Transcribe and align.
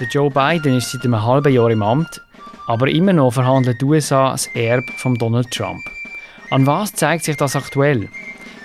Der 0.00 0.06
Joe 0.06 0.30
Biden 0.30 0.76
ist 0.76 0.92
seit 0.92 1.04
einem 1.04 1.20
halben 1.20 1.52
Jahr 1.52 1.70
im 1.72 1.82
Amt, 1.82 2.22
aber 2.68 2.88
immer 2.88 3.12
noch 3.12 3.32
verhandelt 3.32 3.80
die 3.80 3.84
USA 3.84 4.30
das 4.30 4.46
Erbe 4.54 4.92
von 4.92 5.16
Donald 5.16 5.50
Trump. 5.50 5.80
An 6.50 6.68
was 6.68 6.92
zeigt 6.92 7.24
sich 7.24 7.36
das 7.36 7.56
aktuell? 7.56 8.08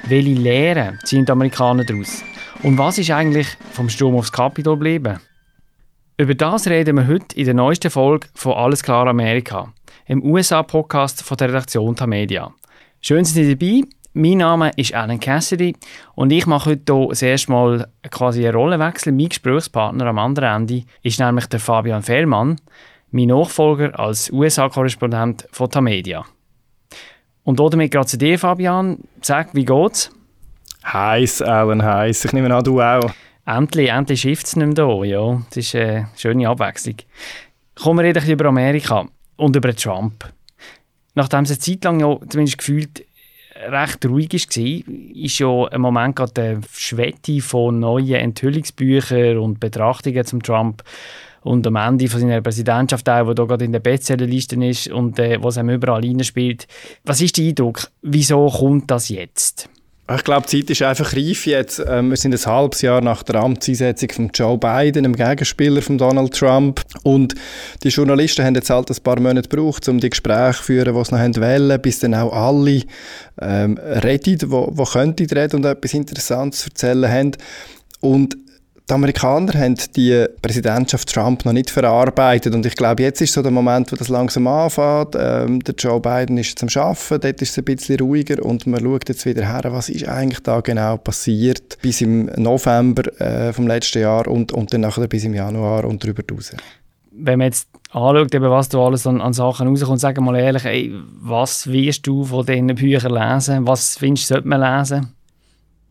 Welche 0.03 0.33
Lehren 0.33 0.99
ziehen 1.05 1.25
die 1.25 1.31
Amerikaner 1.31 1.85
daraus? 1.85 2.23
Und 2.61 2.77
was 2.77 2.99
ist 2.99 3.09
eigentlich 3.09 3.47
vom 3.71 3.89
Sturm 3.89 4.15
aufs 4.15 4.31
Kapitol 4.31 4.75
geblieben? 4.75 5.19
Über 6.17 6.35
das 6.35 6.67
reden 6.67 6.97
wir 6.97 7.07
heute 7.07 7.35
in 7.35 7.45
der 7.45 7.55
neuesten 7.55 7.89
Folge 7.89 8.27
von 8.35 8.53
Alles 8.53 8.83
klar 8.83 9.07
Amerika, 9.07 9.73
im 10.05 10.23
USA-Podcast 10.23 11.23
von 11.23 11.37
der 11.37 11.49
Redaktion 11.49 11.95
Tamedia. 11.95 12.53
Schön, 13.01 13.23
dass 13.23 13.33
Sie 13.33 13.55
dabei. 13.55 13.81
Mein 14.15 14.37
Name 14.37 14.69
ist 14.75 14.93
Alan 14.93 15.19
Cassidy 15.19 15.75
und 16.13 16.31
ich 16.31 16.45
mache 16.45 16.69
heute 16.69 16.93
hier 16.93 17.07
das 17.07 17.23
erste 17.23 17.51
Mal 17.51 17.87
quasi 18.11 18.45
einen 18.45 18.55
Rollenwechsel. 18.55 19.11
Mein 19.11 19.29
Gesprächspartner 19.29 20.05
am 20.05 20.19
anderen 20.19 20.69
Ende 20.69 20.83
ist 21.01 21.19
nämlich 21.19 21.47
der 21.47 21.59
Fabian 21.59 22.03
Fellmann, 22.03 22.61
mein 23.09 23.29
Nachfolger 23.29 23.99
als 23.99 24.31
USA-Korrespondent 24.31 25.47
von 25.51 25.71
Tamedia. 25.71 26.25
Und 27.43 27.59
damit 27.59 27.89
gerade 27.89 28.05
zu 28.05 28.19
dir, 28.19 28.37
Fabian. 28.37 28.99
Sag, 29.19 29.55
wie 29.55 29.65
geht's? 29.65 30.11
Heiß, 30.85 31.41
Alan, 31.41 31.81
heiß. 31.81 32.25
Ich 32.25 32.33
nehme 32.33 32.55
an, 32.55 32.63
du 32.63 32.81
auch. 32.81 33.11
Endlich, 33.47 33.89
endlich 33.89 34.21
schifft 34.21 34.45
es 34.45 34.55
nicht 34.55 34.77
mehr 34.77 34.95
hier. 34.97 35.07
Ja. 35.07 35.41
Das 35.49 35.57
ist 35.57 35.75
eine 35.75 36.09
schöne 36.15 36.47
Abwechslung. 36.47 36.97
Kommen 37.73 38.05
wir 38.05 38.13
reden 38.15 38.29
über 38.29 38.45
Amerika 38.45 39.07
und 39.37 39.55
über 39.55 39.75
Trump. 39.75 40.31
Nachdem 41.15 41.45
es 41.45 41.49
eine 41.49 41.57
Zeit 41.57 41.83
lang 41.83 41.99
ja 41.99 42.15
zumindest 42.29 42.59
gefühlt 42.59 43.03
recht 43.69 44.05
ruhig 44.05 44.33
war, 44.33 45.15
ist 45.15 45.39
ja 45.39 45.65
ein 45.67 45.81
Moment 45.81 46.15
gerade 46.15 46.33
der 46.33 46.61
Schwette 46.71 47.41
von 47.41 47.79
neuen 47.79 48.15
Enthüllungsbüchern 48.15 49.37
und 49.37 49.59
Betrachtungen 49.59 50.25
zum 50.25 50.41
Trump 50.43 50.83
und 51.41 51.67
am 51.67 51.75
Ende 51.75 52.07
von 52.07 52.21
seiner 52.21 52.41
Präsidentschaft 52.41 53.07
auch, 53.09 53.27
wo 53.27 53.33
da 53.33 53.45
gerade 53.45 53.65
in 53.65 53.71
der 53.71 53.79
Bestsellerliste 53.79 54.55
ist 54.65 54.87
und 54.87 55.19
äh, 55.19 55.37
was 55.41 55.57
ihm 55.57 55.69
überall 55.69 56.23
spielt. 56.23 56.67
Was 57.03 57.21
ist 57.21 57.37
der 57.37 57.47
Eindruck? 57.47 57.89
Wieso 58.01 58.47
kommt 58.47 58.89
das 58.89 59.09
jetzt? 59.09 59.69
Ich 60.11 60.23
glaube, 60.25 60.45
die 60.47 60.59
Zeit 60.59 60.69
ist 60.69 60.81
einfach 60.81 61.15
reif 61.15 61.45
jetzt. 61.45 61.81
Ähm, 61.87 62.09
wir 62.09 62.17
sind 62.17 62.33
ein 62.33 62.45
halbes 62.45 62.81
Jahr 62.81 62.99
nach 62.99 63.23
der 63.23 63.35
Amtseinsetzung 63.35 64.09
von 64.11 64.31
Joe 64.33 64.57
Biden, 64.57 65.03
dem 65.03 65.15
Gegenspieler 65.15 65.81
von 65.81 65.97
Donald 65.97 66.37
Trump. 66.37 66.81
Und 67.03 67.35
die 67.83 67.87
Journalisten 67.87 68.43
haben 68.43 68.53
jetzt 68.53 68.69
halt 68.69 68.91
ein 68.91 69.01
paar 69.01 69.17
Monate 69.21 69.47
gebraucht, 69.47 69.87
um 69.87 70.01
die 70.01 70.09
Gespräche 70.09 70.57
zu 70.57 70.63
führen, 70.63 70.93
die 70.93 71.05
sie 71.05 71.15
noch 71.15 71.41
wollen, 71.41 71.81
bis 71.81 71.99
dann 71.99 72.15
auch 72.15 72.33
alle 72.33 72.81
ähm, 73.41 73.77
reden, 73.77 74.39
die, 74.39 74.47
die 74.47 74.83
könnten 74.91 75.25
reden 75.25 75.55
und 75.55 75.65
etwas 75.65 75.93
Interessantes 75.93 76.65
erzählen 76.65 77.09
haben. 77.09 77.31
Und 78.01 78.35
die 78.93 78.95
Amerikaner 78.95 79.53
haben 79.59 79.75
die 79.95 80.27
Präsidentschaft 80.43 81.11
Trump 81.11 81.45
noch 81.45 81.53
nicht 81.53 81.71
verarbeitet 81.71 82.53
und 82.53 82.63
ich 82.63 82.75
glaube, 82.75 83.01
jetzt 83.01 83.21
ist 83.21 83.33
so 83.33 83.41
der 83.41 83.49
Moment, 83.49 83.91
wo 83.91 83.95
das 83.95 84.07
langsam 84.07 84.45
anfängt. 84.45 85.15
Ähm, 85.17 85.61
der 85.61 85.73
Joe 85.73 85.99
Biden 85.99 86.37
ist 86.37 86.59
zum 86.59 86.69
Schaffen, 86.69 87.19
dort 87.19 87.41
ist 87.41 87.49
es 87.49 87.57
ein 87.57 87.63
bisschen 87.63 87.99
ruhiger 87.99 88.45
und 88.45 88.67
man 88.67 88.81
schaut 88.81 89.09
jetzt 89.09 89.25
wieder 89.25 89.51
her, 89.51 89.63
was 89.73 89.89
ist 89.89 90.07
eigentlich 90.07 90.41
da 90.41 90.61
genau 90.61 90.97
passiert 90.97 91.79
bis 91.81 92.01
im 92.01 92.25
November 92.37 93.19
äh, 93.19 93.51
vom 93.51 93.65
letzten 93.65 94.03
Jahr 94.03 94.27
und, 94.27 94.51
und 94.51 94.71
dann 94.71 94.81
nachher 94.81 95.07
bis 95.07 95.23
im 95.23 95.33
Januar 95.33 95.85
und 95.85 96.03
darüber 96.03 96.21
hinaus. 96.29 96.51
Wenn 97.11 97.39
man 97.39 97.45
jetzt 97.45 97.67
anschaut, 97.89 98.35
eben, 98.35 98.49
was 98.51 98.69
da 98.69 98.77
alles 98.77 99.07
an, 99.07 99.21
an 99.21 99.33
Sachen 99.33 99.67
rauskommt, 99.69 100.01
sag 100.01 100.21
mal 100.21 100.35
ehrlich, 100.35 100.65
ey, 100.65 100.93
was 101.19 101.65
wirst 101.65 102.05
du 102.05 102.25
von 102.25 102.45
diesen 102.45 102.67
Büchern 102.67 103.13
lesen? 103.13 103.65
Was 103.65 103.97
findest 103.97 104.29
du, 104.29 104.35
sollte 104.35 104.47
man 104.47 104.61
lesen? 104.61 105.13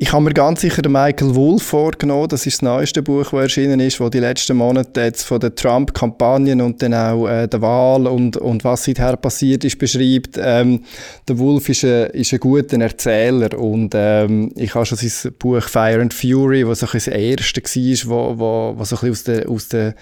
Ich 0.02 0.12
habe 0.12 0.24
mir 0.24 0.34
ganz 0.34 0.62
sicher 0.62 0.82
den 0.82 0.90
Michael 0.90 1.36
Wolff 1.36 1.62
vorgenommen. 1.62 2.26
Das 2.26 2.44
ist 2.44 2.54
das 2.54 2.62
neueste 2.62 3.02
Buch, 3.02 3.30
das 3.30 3.40
erschienen 3.40 3.78
ist, 3.78 4.00
wo 4.00 4.08
die 4.08 4.18
letzten 4.18 4.56
Monate 4.56 5.00
jetzt 5.00 5.22
von 5.22 5.38
der 5.38 5.54
Trump-Kampagnen 5.54 6.60
und 6.60 6.82
dann 6.82 6.92
auch 6.92 7.28
äh, 7.28 7.46
der 7.46 7.62
Wahl 7.62 8.08
und, 8.08 8.36
und 8.36 8.64
was 8.64 8.82
seither 8.82 9.16
passiert 9.16 9.62
ist, 9.62 9.78
beschreibt. 9.78 10.40
Ähm, 10.42 10.80
der 11.28 11.38
Wolff 11.38 11.68
ist 11.68 11.84
ein, 11.84 12.10
ist 12.10 12.32
ein 12.32 12.40
guter 12.40 12.80
Erzähler 12.80 13.56
und 13.56 13.92
ähm, 13.94 14.50
ich 14.56 14.74
habe 14.74 14.84
schon 14.86 14.98
sein 14.98 15.34
Buch 15.38 15.62
Fire 15.62 16.00
and 16.00 16.12
Fury, 16.12 16.66
was 16.66 16.80
so 16.80 16.88
das 16.92 17.06
erste 17.06 17.62
war, 17.62 18.10
wo, 18.10 18.38
wo, 18.40 18.74
wo 18.78 18.84
so 18.84 18.96
aus, 18.96 19.22
der, 19.22 19.48
aus, 19.48 19.68
der, 19.68 19.94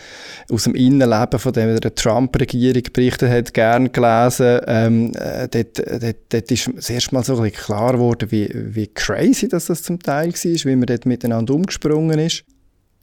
aus 0.51 0.65
dem 0.65 0.77
Innenleben 0.77 1.39
von 1.39 1.53
der 1.53 1.95
Trump-Regierung 1.95 2.85
berichtet 2.91 3.31
hat, 3.31 3.53
gern 3.53 3.93
gelesen. 3.93 4.61
Ähm, 4.67 5.13
äh, 5.15 5.47
dort, 5.47 5.79
dort, 6.03 6.17
dort 6.31 6.51
ist 6.51 6.71
das 6.75 6.89
erste 6.89 7.15
Mal 7.15 7.23
so 7.23 7.37
ein 7.37 7.43
bisschen 7.43 7.67
klar 7.67 7.93
geworden, 7.93 8.31
wie, 8.31 8.49
wie 8.55 8.87
crazy 8.87 9.47
das 9.47 9.90
zum 9.91 10.01
Teil 10.01 10.33
war, 10.33 10.71
wie 10.71 10.77
man 10.77 10.87
dort 10.87 11.07
miteinander 11.07 11.55
umgesprungen 11.55 12.19
ist. 12.19 12.45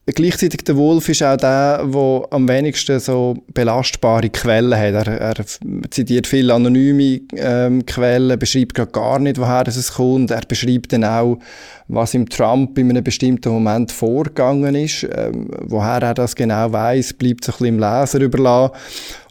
Gleichzeitig 0.06 0.64
der 0.64 0.78
Wolf 0.78 1.10
ist 1.10 1.22
auch 1.22 1.36
der, 1.36 1.86
der 1.86 2.28
am 2.30 2.48
wenigsten 2.48 2.98
so 3.02 3.36
belastbare 3.54 4.30
Quellen 4.30 4.74
hat. 4.74 5.06
Er, 5.06 5.38
er 5.38 5.46
zitiert 5.92 6.28
viele 6.28 6.54
anonyme 6.54 7.20
ähm, 7.36 7.86
Quellen, 7.86 8.40
beschreibt 8.40 8.94
gar 8.94 9.20
nicht, 9.20 9.38
woher 9.38 9.68
es 9.68 9.94
kommt. 9.96 10.32
Er 10.32 10.44
beschreibt 10.48 10.94
dann 10.94 11.04
auch, 11.04 11.40
was 11.90 12.14
im 12.14 12.30
Trump 12.30 12.78
in 12.80 12.90
einem 12.90 13.04
bestimmten 13.04 13.52
Moment 13.52 13.92
vorgegangen 13.92 14.76
ist. 14.76 15.06
Ähm, 15.14 15.50
woher 15.64 16.02
er 16.02 16.14
das 16.14 16.38
genau 16.38 16.72
weiß, 16.72 17.16
bleibt 17.16 17.44
so 17.44 17.52
ein 17.52 17.58
bisschen 17.58 17.76
im 17.76 17.80
Leser 17.80 18.22
überlassen. 18.22 18.76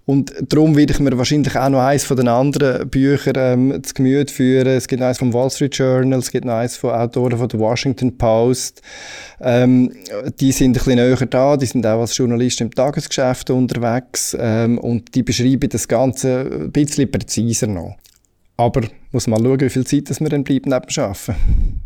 Und 0.07 0.33
darum 0.41 0.77
werde 0.77 0.93
ich 0.93 1.01
mir 1.01 1.19
wahrscheinlich 1.19 1.57
auch 1.57 1.69
noch 1.69 1.81
eins 1.81 2.05
von 2.05 2.17
den 2.17 2.29
anderen 2.29 2.89
Büchern 2.89 3.35
ähm, 3.37 3.83
zu 3.83 3.93
Gemüte 3.93 4.33
führen. 4.33 4.69
Es 4.69 4.87
gibt 4.87 5.01
noch 5.01 5.09
eins 5.09 5.19
vom 5.19 5.35
Wall 5.35 5.51
Street 5.51 5.77
Journal, 5.77 6.21
es 6.21 6.31
gibt 6.31 6.45
noch 6.45 6.55
eins 6.55 6.77
von 6.77 6.91
Autoren 6.91 7.37
von 7.37 7.49
der 7.49 7.59
Washington 7.59 8.17
Post. 8.17 8.83
Ähm, 9.41 9.93
die 10.39 10.53
sind 10.53 10.71
ein 10.71 10.73
bisschen 10.75 10.95
näher 10.95 11.27
da, 11.27 11.57
die 11.57 11.67
sind 11.67 11.85
auch 11.85 12.01
als 12.01 12.17
Journalisten 12.17 12.65
im 12.65 12.71
Tagesgeschäft 12.71 13.51
unterwegs 13.51 14.37
ähm, 14.39 14.79
und 14.79 15.13
die 15.17 15.25
beschreiben 15.25 15.69
das 15.69 15.89
Ganze 15.89 16.51
ein 16.53 16.71
bisschen 16.71 17.11
präziser 17.11 17.67
noch. 17.67 17.97
Aber 18.57 18.83
muss 19.11 19.27
mal 19.27 19.41
schauen, 19.43 19.61
wie 19.61 19.71
viel 19.71 19.87
Zeit 19.87 20.09
das 20.09 20.21
wir 20.21 20.29
dann 20.29 20.45
bleiben 20.45 20.71
neben 20.71 20.87
dem 20.87 21.03
Arbeiten. 21.03 21.86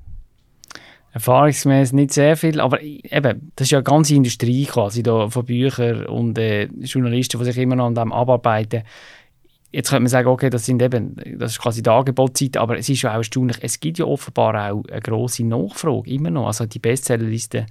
Erfahrungsgemäß 1.12 1.92
nicht 1.92 2.12
sehr 2.12 2.36
viel, 2.36 2.60
aber 2.60 2.80
eben, 2.82 3.52
das 3.56 3.66
ist 3.66 3.70
ja 3.72 3.78
eine 3.78 3.84
ganze 3.84 4.14
Industrie 4.14 4.64
quasi 4.66 5.02
da, 5.02 5.28
von 5.28 5.44
Büchern 5.44 6.06
und 6.06 6.38
äh, 6.38 6.66
Journalisten, 6.80 7.38
die 7.38 7.44
sich 7.44 7.58
immer 7.58 7.76
noch 7.76 7.86
an 7.86 7.94
dem 7.96 8.12
abarbeiten. 8.12 8.82
Jetzt 9.72 9.90
könnte 9.90 10.02
man 10.02 10.08
sagen, 10.08 10.28
okay, 10.28 10.50
das 10.50 10.66
sind 10.66 10.82
eben, 10.82 11.16
das 11.38 11.52
ist 11.52 11.60
quasi 11.60 11.82
die 11.82 11.90
Angebotszeit, 11.90 12.56
aber 12.56 12.78
es 12.78 12.88
ist 12.88 13.02
ja 13.02 13.12
auch 13.12 13.18
erstaunlich, 13.18 13.58
es 13.60 13.80
gibt 13.80 13.98
ja 13.98 14.04
offenbar 14.04 14.72
auch 14.72 14.84
eine 14.90 15.00
grosse 15.00 15.44
Nachfrage, 15.44 16.10
immer 16.10 16.30
noch. 16.30 16.46
Also 16.46 16.66
die 16.66 16.78
Bestsellerlisten 16.78 17.66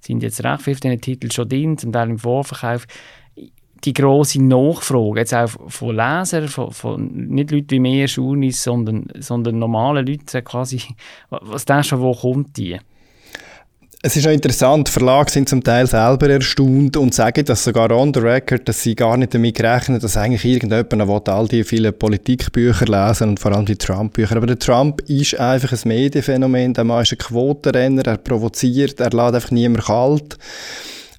sind 0.00 0.22
jetzt 0.22 0.42
recht 0.44 0.62
viele 0.62 0.76
von 0.76 0.80
diesen 0.82 1.00
Titeln 1.00 1.30
schon 1.30 1.48
drin, 1.48 1.78
zum 1.78 1.92
Teil 1.92 2.10
im 2.10 2.18
Vorverkauf. 2.18 2.86
Die 3.84 3.92
grosse 3.92 4.42
Nachfrage, 4.42 5.20
jetzt 5.20 5.34
auch 5.34 5.50
von 5.68 5.96
Lesern, 5.96 6.48
von, 6.48 6.70
von 6.72 7.06
nicht 7.06 7.50
Leuten 7.50 7.70
wie 7.70 7.80
mehr 7.80 8.08
Schunis, 8.08 8.62
sondern, 8.62 9.06
sondern 9.18 9.58
normale 9.58 10.00
Leute 10.00 10.42
quasi, 10.42 10.80
was 11.28 11.64
denkst 11.64 11.90
du, 11.90 12.00
wo 12.00 12.14
kommt 12.14 12.56
die? 12.56 12.78
Es 14.06 14.16
ist 14.16 14.26
auch 14.26 14.32
interessant, 14.32 14.90
Verlage 14.90 15.30
sind 15.30 15.48
zum 15.48 15.64
Teil 15.64 15.86
selber 15.86 16.28
erstaunt 16.28 16.98
und 16.98 17.14
sagen 17.14 17.42
das 17.46 17.64
sogar 17.64 17.90
on 17.90 18.12
the 18.12 18.20
record, 18.20 18.68
dass 18.68 18.82
sie 18.82 18.94
gar 18.94 19.16
nicht 19.16 19.32
damit 19.32 19.58
rechnen, 19.62 19.98
dass 19.98 20.18
eigentlich 20.18 20.44
irgendjemand 20.44 21.26
all 21.30 21.48
die 21.48 21.64
vielen 21.64 21.98
Politikbücher 21.98 22.84
lesen 22.84 23.30
und 23.30 23.40
vor 23.40 23.52
allem 23.52 23.64
die 23.64 23.76
Trump-Bücher. 23.76 24.36
Aber 24.36 24.46
der 24.46 24.58
Trump 24.58 25.00
ist 25.08 25.40
einfach 25.40 25.72
ein 25.72 25.88
Medienphänomen, 25.88 26.74
der 26.74 26.84
Mann 26.84 27.00
ist 27.00 27.12
ein 27.12 27.18
Quotenrenner, 27.18 28.06
er 28.06 28.18
provoziert, 28.18 29.00
er 29.00 29.08
lässt 29.08 29.34
einfach 29.36 29.50
niemand 29.52 29.86
kalt. 29.86 30.36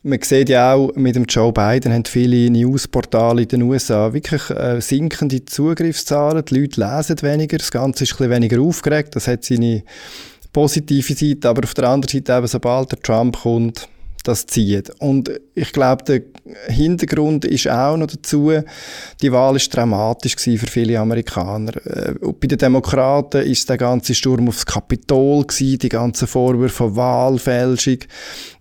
Man 0.08 0.22
sieht 0.22 0.50
ja 0.50 0.76
auch, 0.76 0.94
mit 0.94 1.16
dem 1.16 1.26
Joe 1.26 1.52
Biden 1.52 1.92
haben 1.92 2.06
viele 2.06 2.52
Newsportale 2.52 3.42
in 3.42 3.48
den 3.48 3.64
USA 3.64 4.14
wirklich 4.14 4.52
äh, 4.52 4.80
sinkende 4.80 5.44
Zugriffszahlen. 5.46 6.46
Die 6.46 6.60
Leute 6.60 6.80
lesen 6.80 7.20
weniger, 7.24 7.58
das 7.58 7.72
Ganze 7.72 8.04
ist 8.04 8.12
ein 8.12 8.18
bisschen 8.18 8.30
weniger 8.30 8.62
aufgeregt. 8.62 9.16
Das 9.16 9.28
hat 9.28 9.44
seine 9.44 9.82
positive 10.54 11.16
Seite, 11.16 11.50
aber 11.50 11.64
auf 11.64 11.74
der 11.74 11.90
anderen 11.90 12.12
Seite 12.12 12.38
eben, 12.38 12.46
sobald 12.46 12.92
der 12.92 13.00
Trump 13.00 13.36
kommt, 13.42 13.90
das 14.28 14.46
zieht. 14.46 14.92
Und 15.00 15.32
ich 15.54 15.72
glaube, 15.72 16.04
der 16.04 16.22
Hintergrund 16.68 17.46
ist 17.46 17.68
auch 17.68 17.98
noch 17.98 18.08
dazu, 18.08 18.52
die 19.22 19.32
Wahl 19.32 19.56
ist 19.56 19.74
dramatisch 19.74 20.36
für 20.36 20.58
viele 20.58 21.00
Amerikaner. 21.00 21.76
Äh, 21.86 22.14
bei 22.40 22.48
den 22.48 22.58
Demokraten 22.58 23.44
ist 23.44 23.70
der 23.70 23.78
ganze 23.78 24.14
Sturm 24.14 24.48
aufs 24.48 24.66
Kapitol 24.66 25.46
gewesen, 25.46 25.80
die 25.80 25.90
ganzen 25.90 26.28
Vorwürfe 26.28 26.76
von 26.76 26.96
Wahlfälschung, 26.96 28.00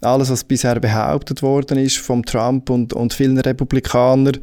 alles, 0.00 0.31
was 0.31 0.44
bisher 0.44 0.78
behauptet 0.81 1.43
worden 1.43 1.78
ist 1.78 1.99
vom 1.99 2.25
Trump 2.25 2.70
und, 2.70 2.93
und 2.93 3.12
vielen 3.12 3.38
Republikanern. 3.38 4.38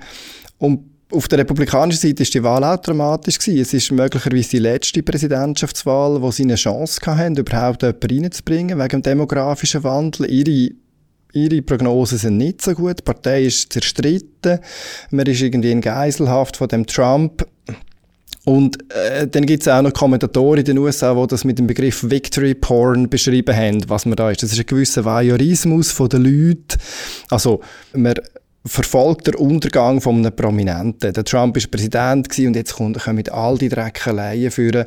Und 0.57 0.91
auf 1.11 1.27
der 1.27 1.39
republikanischen 1.39 1.99
Seite 1.99 2.23
ist 2.23 2.33
die 2.33 2.43
Wahl 2.43 2.63
auch 2.63 2.77
dramatisch 2.77 3.37
gewesen. 3.37 3.61
Es 3.61 3.73
ist 3.73 3.91
möglicherweise 3.91 4.49
die 4.51 4.59
letzte 4.59 5.03
Präsidentschaftswahl, 5.03 6.21
wo 6.21 6.31
sie 6.31 6.43
eine 6.43 6.55
Chance 6.55 7.01
hatten, 7.05 7.35
überhaupt 7.35 7.83
jemanden 7.83 8.23
reinzubringen, 8.23 8.79
wegen 8.79 8.89
dem 8.89 9.01
demografischen 9.01 9.83
Wandel. 9.83 10.31
Ihre 10.31 10.73
Ihre 11.33 11.61
Prognosen 11.61 12.17
sind 12.17 12.37
nicht 12.37 12.61
so 12.61 12.73
gut. 12.73 12.99
Die 12.99 13.03
Partei 13.03 13.45
ist 13.45 13.71
zerstritten. 13.71 14.59
Man 15.11 15.25
ist 15.25 15.41
irgendwie 15.41 15.71
in 15.71 15.81
Geiselhaft 15.81 16.57
von 16.57 16.67
dem 16.67 16.85
Trump. 16.85 17.45
Und 18.43 18.77
äh, 18.91 19.27
dann 19.27 19.45
gibt 19.45 19.61
es 19.61 19.67
auch 19.67 19.83
noch 19.83 19.93
Kommentatoren 19.93 20.59
in 20.59 20.65
den 20.65 20.77
USA, 20.79 21.13
die 21.13 21.27
das 21.27 21.43
mit 21.43 21.59
dem 21.59 21.67
Begriff 21.67 22.09
Victory 22.09 22.55
Porn 22.55 23.07
beschrieben 23.07 23.55
haben, 23.55 23.87
was 23.87 24.05
man 24.05 24.15
da 24.15 24.31
ist. 24.31 24.41
Das 24.41 24.51
ist 24.51 24.59
ein 24.59 24.65
gewisser 24.65 25.05
Voyeurismus 25.05 25.91
von 25.91 26.09
den 26.09 26.23
Leuten. 26.23 26.79
Also, 27.29 27.61
man 27.93 28.15
verfolgt 28.65 29.27
der 29.27 29.39
Untergang 29.39 30.01
von 30.01 30.17
einem 30.17 30.35
Prominenten. 30.35 31.13
Der 31.13 31.23
Trump 31.23 31.55
ist 31.57 31.69
Präsident 31.69 32.27
und 32.39 32.55
jetzt 32.55 32.73
kommen 32.73 32.95
mit 33.13 33.31
all 33.31 33.57
die 33.57 33.69
Dreckeleien 33.69 34.51
führen, 34.51 34.85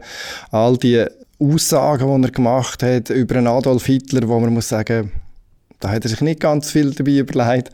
all 0.50 0.76
die 0.76 1.04
Aussagen, 1.38 2.22
die 2.22 2.28
er 2.28 2.32
gemacht 2.32 2.82
hat 2.82 3.10
über 3.10 3.36
einen 3.36 3.48
Adolf 3.48 3.86
Hitler, 3.86 4.28
wo 4.28 4.38
man 4.38 4.54
muss 4.54 4.68
sagen, 4.68 5.12
da 5.80 5.90
hat 5.90 6.04
er 6.04 6.08
sich 6.08 6.20
nicht 6.20 6.40
ganz 6.40 6.70
viel 6.70 6.92
dabei 6.92 7.18
überlegt. 7.18 7.70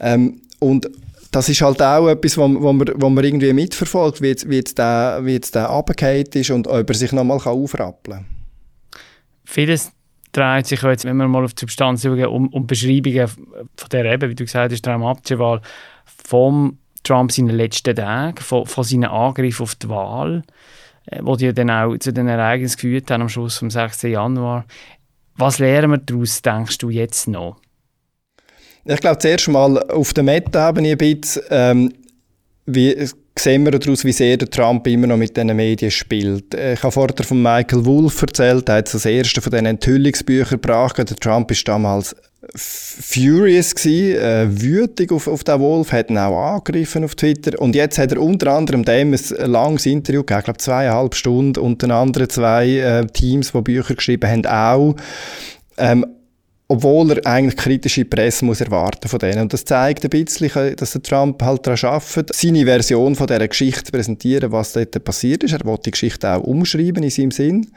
Ähm, 0.00 0.40
und 0.58 0.88
das 1.32 1.48
ist 1.48 1.60
halt 1.60 1.82
auch 1.82 2.08
etwas, 2.08 2.38
wo, 2.38 2.42
wo, 2.42 2.72
man, 2.72 2.88
wo 2.96 3.10
man 3.10 3.24
irgendwie 3.24 3.52
mitverfolgt, 3.52 4.22
wie 4.22 4.28
jetzt, 4.28 4.48
wie 4.48 4.56
jetzt 4.56 4.78
der, 4.78 5.20
wie 5.22 5.36
ist 5.36 6.50
und 6.50 6.66
ob 6.66 6.88
er 6.88 6.94
sich 6.94 7.12
nochmal 7.12 7.38
aufrappeln 7.38 8.18
kann. 8.18 8.26
Vieles 9.44 9.92
dreht 10.32 10.66
sich 10.66 10.82
jetzt, 10.82 11.04
wenn 11.04 11.16
wir 11.16 11.28
mal 11.28 11.44
auf 11.44 11.54
die 11.54 11.60
Substanz 11.60 12.04
übergehen, 12.04 12.28
um, 12.28 12.48
um 12.48 12.66
Beschreibungen 12.66 13.28
von 13.28 13.88
der 13.90 14.04
eben, 14.06 14.30
wie 14.30 14.34
du 14.34 14.44
gesagt 14.44 14.72
hast, 14.72 14.82
dramatische 14.82 15.38
Wahl 15.38 15.60
vom 16.04 16.78
Trump 17.02 17.32
seinen 17.32 17.56
letzten 17.56 17.94
Tagen, 17.94 18.36
von, 18.38 18.66
von 18.66 18.84
seinen 18.84 19.04
Angriffen 19.04 19.62
auf 19.62 19.74
die 19.76 19.88
Wahl, 19.88 20.42
äh, 21.06 21.20
wo 21.22 21.36
die 21.36 21.52
dann 21.52 21.70
auch 21.70 21.96
zu 21.98 22.12
den 22.12 22.28
Ereignissen 22.28 22.76
geführt 22.76 23.10
haben 23.10 23.22
am 23.22 23.28
Schluss 23.28 23.58
vom 23.58 23.70
6. 23.70 24.02
Januar. 24.02 24.64
Was 25.36 25.58
lernen 25.58 25.90
wir 25.90 25.98
daraus, 25.98 26.40
denkst 26.40 26.78
du 26.78 26.90
jetzt 26.90 27.28
noch? 27.28 27.56
Ich 28.84 29.00
glaube, 29.00 29.18
zuerst 29.18 29.48
mal 29.48 29.78
auf 29.90 30.12
der 30.14 30.24
Meta-Ebene 30.24 30.92
ein 30.92 30.98
bisschen, 30.98 31.42
ähm, 31.50 31.92
wie, 32.66 33.08
sehen 33.38 33.64
wir 33.64 33.72
daraus, 33.72 34.04
wie 34.04 34.12
sehr 34.12 34.36
der 34.36 34.48
Trump 34.48 34.86
immer 34.86 35.08
noch 35.08 35.16
mit 35.16 35.36
diesen 35.36 35.54
Medien 35.54 35.90
spielt. 35.90 36.54
Ich 36.54 36.82
habe 36.82 36.92
vorher 36.92 37.24
von 37.24 37.42
Michael 37.42 37.84
Wolff 37.84 38.22
erzählt, 38.22 38.68
er 38.68 38.76
hat 38.76 38.94
das 38.94 39.04
erste 39.04 39.40
von 39.40 39.50
diesen 39.50 39.66
Enthüllungsbüchern 39.66 40.60
gebracht. 40.60 40.98
Der 40.98 41.06
Trump 41.06 41.50
ist 41.50 41.66
damals 41.66 42.14
furious 42.54 43.74
gewesen, 43.74 44.18
äh, 44.18 44.62
wütig 44.62 45.12
auf, 45.12 45.26
auf 45.26 45.44
den 45.44 45.60
Wolf, 45.60 45.92
hat 45.92 46.10
ihn 46.10 46.18
auch 46.18 46.54
angegriffen 46.54 47.04
auf 47.04 47.14
Twitter 47.14 47.60
und 47.60 47.74
jetzt 47.74 47.98
hat 47.98 48.12
er 48.12 48.20
unter 48.20 48.52
anderem 48.52 48.84
dem 48.84 49.12
ein 49.12 49.50
langes 49.50 49.86
Interview 49.86 50.20
gegeben, 50.20 50.38
ich 50.40 50.44
glaube 50.44 50.58
zweieinhalb 50.58 51.14
Stunden 51.14 51.60
und 51.60 51.82
den 51.82 51.90
anderen 51.90 52.28
zwei 52.28 52.68
äh, 52.78 53.06
Teams, 53.06 53.52
die 53.52 53.60
Bücher 53.62 53.94
geschrieben 53.94 54.30
haben, 54.30 54.46
auch 54.46 54.96
ähm, 55.78 56.06
obwohl 56.68 57.12
er 57.12 57.26
eigentlich 57.26 57.56
kritische 57.56 58.04
Presse 58.04 58.44
muss 58.44 58.60
erwarten 58.60 59.08
von 59.08 59.20
denen. 59.20 59.42
Und 59.42 59.52
das 59.52 59.64
zeigt 59.64 60.02
ein 60.02 60.10
bisschen, 60.10 60.74
dass 60.76 60.92
der 60.92 61.02
Trump 61.02 61.40
halt 61.42 61.66
daran 61.66 61.92
arbeitet, 61.92 62.34
seine 62.34 62.64
Version 62.64 63.14
von 63.14 63.28
dieser 63.28 63.46
Geschichte 63.46 63.84
zu 63.84 63.92
präsentieren, 63.92 64.50
was 64.50 64.72
dort 64.72 65.04
passiert 65.04 65.44
ist. 65.44 65.52
Er 65.52 65.64
wollte 65.64 65.84
die 65.84 65.90
Geschichte 65.92 66.28
auch 66.28 66.42
umschreiben 66.42 67.04
in 67.04 67.10
seinem 67.10 67.30
Sinn. 67.30 67.68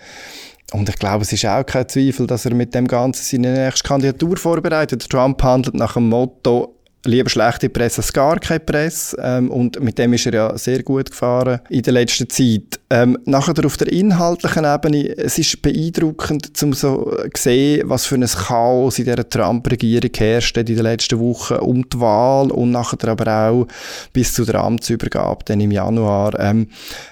Und 0.72 0.88
ich 0.88 0.96
glaube, 0.98 1.24
es 1.24 1.34
ist 1.34 1.46
auch 1.46 1.66
kein 1.66 1.88
Zweifel, 1.90 2.28
dass 2.28 2.46
er 2.46 2.54
mit 2.54 2.76
dem 2.76 2.88
Ganzen 2.88 3.24
seine 3.24 3.54
nächste 3.54 3.88
Kandidatur 3.88 4.38
vorbereitet. 4.38 5.10
Trump 5.10 5.42
handelt 5.42 5.76
nach 5.76 5.94
dem 5.94 6.10
Motto, 6.10 6.79
lieber 7.06 7.30
schlechte 7.30 7.70
Presse 7.70 8.02
als 8.02 8.12
gar 8.12 8.40
keine 8.40 8.60
Presse. 8.60 9.18
Ähm, 9.22 9.50
und 9.52 9.82
mit 9.82 9.98
dem 9.98 10.14
ist 10.14 10.26
er 10.26 10.34
ja 10.34 10.58
sehr 10.58 10.84
gut 10.84 11.12
gefahren 11.12 11.62
in 11.70 11.82
der 11.82 11.94
letzten 11.94 12.30
Zeit. 12.30 12.80
Ähm, 12.90 13.18
nachher 13.26 13.54
auf 13.66 13.78
der 13.78 13.92
inhaltlichen 13.92 14.66
Ebene, 14.66 15.18
es 15.18 15.38
ist 15.38 15.62
beeindruckend, 15.62 16.52
um 16.64 16.74
so 16.74 17.12
zu 17.34 17.44
sehen, 17.44 17.84
was 17.88 18.06
für 18.06 18.16
ein 18.16 18.26
Chaos 18.26 19.00
in 19.00 19.06
dieser 19.06 19.30
Trump-Regierung 19.30 20.10
herrscht 20.18 20.58
in 20.58 20.66
den 20.66 20.80
letzten 20.80 21.20
Wochen 21.20 21.56
um 21.56 21.88
die 21.88 22.00
Wahl 22.00 22.52
und 22.52 22.72
nachher 22.72 23.08
aber 23.08 23.50
auch 23.50 23.68
bis 24.12 24.34
zu 24.34 24.44
der 24.44 24.56
Amtsübergabe 24.56 25.46
dann 25.46 25.62
im 25.62 25.72
Januar. 25.72 26.38
Ähm, 26.40 26.68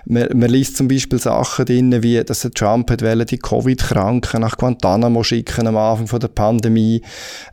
man, 0.06 0.28
man, 0.34 0.50
liest 0.50 0.78
zum 0.78 0.88
Beispiel 0.88 1.20
Sachen 1.20 1.66
drin, 1.66 2.04
wie 2.04 2.24
dass 2.24 2.42
der 2.42 2.52
Trump 2.52 2.90
hat 2.90 3.32
die 3.32 3.38
Covid-Kranken 3.38 4.42
nach 4.42 4.58
Guantanamo 4.58 5.24
schicken 5.24 5.68
am 5.68 5.78
Anfang 5.78 6.08
von 6.08 6.20
der 6.20 6.30
Pandemie. 6.30 7.02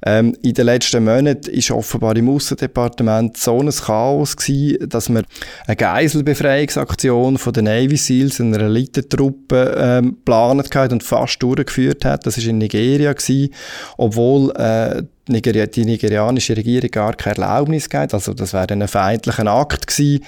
Ähm, 0.04 0.34
in 0.42 0.54
den 0.54 0.66
letzten 0.66 1.04
Monaten 1.04 1.50
ist 1.50 1.70
offenbar 1.70 2.16
im 2.16 2.23
Aussendepartement 2.28 3.36
so 3.36 3.60
ein 3.60 3.70
Chaos 3.70 4.36
gewesen, 4.36 4.88
dass 4.88 5.08
man 5.08 5.24
eine 5.66 5.76
Geiselbefreiungsaktion 5.76 7.38
von 7.38 7.52
der 7.52 7.62
Navy 7.62 7.96
Seals, 7.96 8.40
einer 8.40 8.60
Elitentruppe, 8.60 9.74
ähm, 9.78 10.16
geplant 10.16 10.92
und 10.92 11.02
fast 11.02 11.42
durchgeführt 11.42 12.04
hat. 12.04 12.26
Das 12.26 12.38
war 12.38 12.44
in 12.48 12.58
Nigeria 12.58 13.12
gewesen, 13.12 13.54
obwohl 13.96 14.50
äh, 14.56 15.02
die 15.28 15.84
nigerianische 15.84 16.56
Regierung 16.56 16.90
gar 16.90 17.14
keine 17.14 17.36
Erlaubnis 17.36 17.88
gab. 17.88 18.12
Also 18.12 18.34
das 18.34 18.52
wäre 18.52 18.72
ein 18.72 18.86
feindlicher 18.86 19.46
Akt 19.46 19.86
gewesen. 19.86 20.22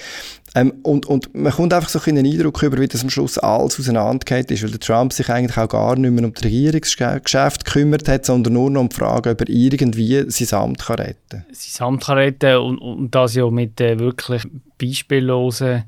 Ähm, 0.57 0.73
und, 0.81 1.05
und 1.05 1.35
man 1.35 1.53
kommt 1.53 1.71
einfach 1.71 1.89
so 1.89 1.99
einen 2.07 2.25
Eindruck 2.25 2.63
über, 2.63 2.79
wie 2.79 2.87
das 2.87 3.03
am 3.03 3.11
Schluss 3.11 3.37
alles 3.37 3.79
auseinandergeht 3.79 4.49
ist, 4.49 4.63
weil 4.63 4.71
der 4.71 4.79
Trump 4.79 5.13
sich 5.13 5.29
eigentlich 5.29 5.55
auch 5.55 5.69
gar 5.69 5.95
nicht 5.95 6.09
mehr 6.09 6.23
um 6.23 6.33
das 6.33 6.43
Regierungsgeschäft 6.43 7.63
gekümmert 7.63 8.07
hat, 8.07 8.25
sondern 8.25 8.53
nur 8.53 8.71
noch 8.71 8.81
um 8.81 8.89
die 8.89 8.95
Frage, 8.95 9.29
ob 9.29 9.41
er 9.41 9.49
irgendwie 9.49 10.25
sein 10.29 10.59
Amt 10.59 10.79
kann 10.79 10.95
retten 10.95 11.19
kann. 11.29 11.45
Sein 11.51 11.87
Amt 11.87 12.03
kann 12.03 12.17
retten 12.17 12.57
und, 12.57 12.79
und 12.79 13.13
das 13.13 13.35
ja 13.35 13.47
mit 13.51 13.79
äh, 13.79 13.99
wirklich 13.99 14.47
beispiellosen 14.81 15.83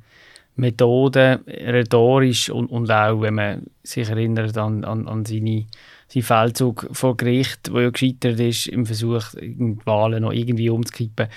Methoden, 0.56 1.40
rhetorisch 1.48 2.52
und, 2.52 2.68
und 2.68 2.92
auch, 2.92 3.22
wenn 3.22 3.34
man 3.34 3.64
sich 3.82 4.08
erinnert 4.08 4.56
an, 4.56 4.84
an, 4.84 5.08
an 5.08 5.26
seine 5.26 5.66
sein 6.10 6.24
Feldzug 6.24 6.90
vor 6.92 7.18
Gericht, 7.18 7.72
wo 7.72 7.80
ja 7.80 7.90
gescheitert 7.90 8.40
ist, 8.40 8.68
im 8.68 8.86
Versuch, 8.86 9.24
die 9.42 9.78
Wahlen 9.86 10.22
noch 10.22 10.32
irgendwie 10.32 10.70
umzukippen. 10.70 11.28